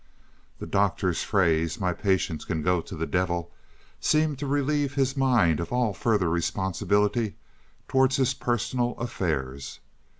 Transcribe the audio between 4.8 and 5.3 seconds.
his